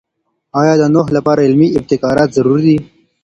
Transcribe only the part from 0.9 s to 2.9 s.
نوښت لپاره علمي ابتکارات ضروري دي؟